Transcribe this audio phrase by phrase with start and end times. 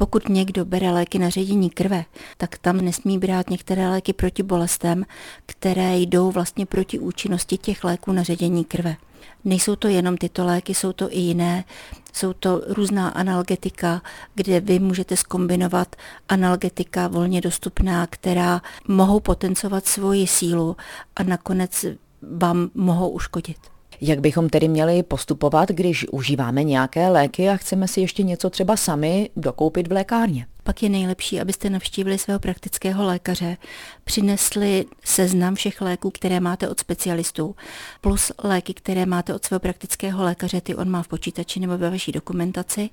[0.00, 2.04] Pokud někdo bere léky na ředění krve,
[2.36, 5.04] tak tam nesmí brát některé léky proti bolestem,
[5.46, 8.96] které jdou vlastně proti účinnosti těch léků na ředění krve.
[9.44, 11.64] Nejsou to jenom tyto léky, jsou to i jiné.
[12.12, 14.02] Jsou to různá analgetika,
[14.34, 15.96] kde vy můžete skombinovat
[16.28, 20.76] analgetika volně dostupná, která mohou potencovat svoji sílu
[21.16, 21.84] a nakonec
[22.22, 23.77] vám mohou uškodit.
[24.00, 28.76] Jak bychom tedy měli postupovat, když užíváme nějaké léky a chceme si ještě něco třeba
[28.76, 30.46] sami dokoupit v lékárně?
[30.62, 33.56] Pak je nejlepší, abyste navštívili svého praktického lékaře,
[34.04, 37.56] přinesli seznam všech léků, které máte od specialistů,
[38.00, 41.90] plus léky, které máte od svého praktického lékaře, ty on má v počítači nebo ve
[41.90, 42.90] vaší dokumentaci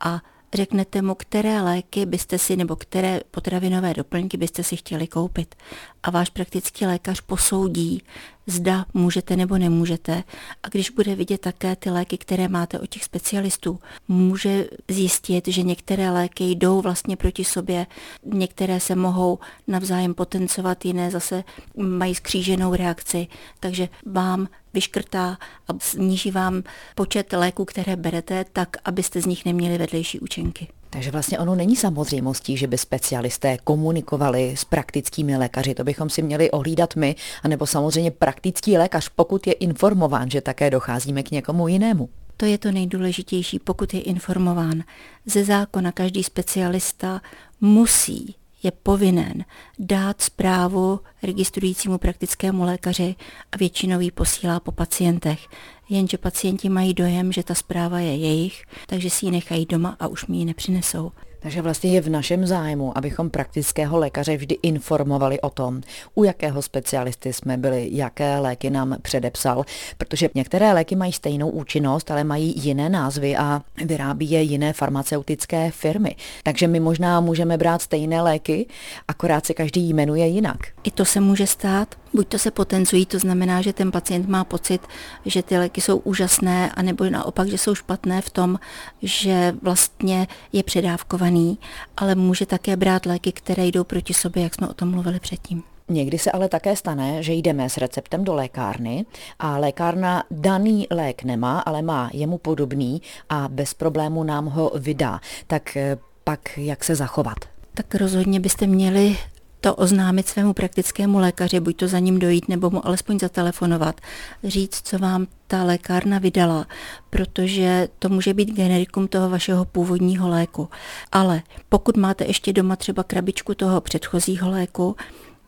[0.00, 0.20] a
[0.54, 5.54] řeknete mu, které léky byste si nebo které potravinové doplňky byste si chtěli koupit.
[6.02, 8.02] A váš praktický lékař posoudí,
[8.46, 10.22] zda můžete nebo nemůžete.
[10.62, 15.62] A když bude vidět také ty léky, které máte od těch specialistů, může zjistit, že
[15.62, 17.86] některé léky jdou vlastně proti sobě,
[18.24, 21.44] některé se mohou navzájem potencovat, jiné zase
[21.76, 23.26] mají skříženou reakci.
[23.60, 24.48] Takže vám
[24.78, 26.62] vyškrtá a sníží vám
[26.94, 30.68] počet léků, které berete, tak, abyste z nich neměli vedlejší účinky.
[30.90, 35.74] Takže vlastně ono není samozřejmostí, že by specialisté komunikovali s praktickými lékaři.
[35.74, 40.70] To bychom si měli ohlídat my, anebo samozřejmě praktický lékař, pokud je informován, že také
[40.70, 42.08] docházíme k někomu jinému.
[42.36, 44.82] To je to nejdůležitější, pokud je informován.
[45.26, 47.20] Ze zákona každý specialista
[47.60, 49.44] musí je povinen
[49.78, 53.14] dát zprávu registrujícímu praktickému lékaři
[53.52, 55.46] a většinou ji posílá po pacientech.
[55.88, 60.06] Jenže pacienti mají dojem, že ta zpráva je jejich, takže si ji nechají doma a
[60.06, 61.12] už mi ji nepřinesou.
[61.40, 65.80] Takže vlastně je v našem zájmu, abychom praktického lékaře vždy informovali o tom,
[66.14, 69.64] u jakého specialisty jsme byli, jaké léky nám předepsal,
[69.98, 75.70] protože některé léky mají stejnou účinnost, ale mají jiné názvy a vyrábí je jiné farmaceutické
[75.70, 76.16] firmy.
[76.42, 78.66] Takže my možná můžeme brát stejné léky,
[79.08, 80.58] akorát se každý jmenuje jinak.
[80.84, 81.94] I to se může stát.
[82.18, 84.82] Buď to se potencují, to znamená, že ten pacient má pocit,
[85.24, 88.58] že ty léky jsou úžasné, anebo naopak, že jsou špatné v tom,
[89.02, 91.58] že vlastně je předávkovaný,
[91.96, 95.62] ale může také brát léky, které jdou proti sobě, jak jsme o tom mluvili předtím.
[95.88, 99.06] Někdy se ale také stane, že jdeme s receptem do lékárny
[99.38, 105.20] a lékárna daný lék nemá, ale má jemu podobný a bez problému nám ho vydá.
[105.46, 107.38] Tak eh, pak jak se zachovat?
[107.74, 109.16] Tak rozhodně byste měli
[109.60, 114.00] to oznámit svému praktickému lékaři, buď to za ním dojít, nebo mu alespoň zatelefonovat,
[114.44, 116.66] říct, co vám ta lékárna vydala,
[117.10, 120.68] protože to může být generikum toho vašeho původního léku.
[121.12, 124.96] Ale pokud máte ještě doma třeba krabičku toho předchozího léku,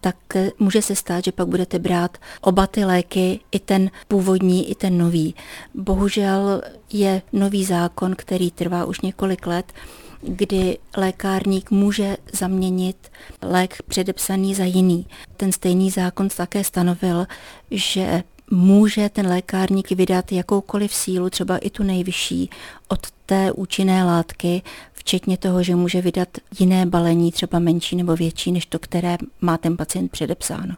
[0.01, 4.71] tak eh, může se stát, že pak budete brát oba ty léky, i ten původní,
[4.71, 5.35] i ten nový.
[5.75, 9.73] Bohužel je nový zákon, který trvá už několik let,
[10.23, 13.11] kdy lékárník může zaměnit
[13.43, 15.07] lék předepsaný za jiný.
[15.37, 17.27] Ten stejný zákon také stanovil,
[17.71, 22.51] že může ten lékárník vydat jakoukoliv sílu, třeba i tu nejvyšší,
[22.89, 26.29] od té účinné látky, včetně toho, že může vydat
[26.61, 30.75] jiné balení, třeba menší nebo větší, než to, které má ten pacient předepsáno.